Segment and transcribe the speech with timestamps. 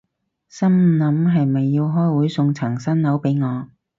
[0.47, 3.69] 心諗係咪要開會送層新樓畀我